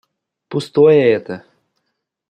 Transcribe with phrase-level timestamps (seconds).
[0.47, 1.45] Пустое это!